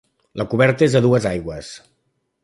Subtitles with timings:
[0.41, 1.69] La coberta és a dues aigües.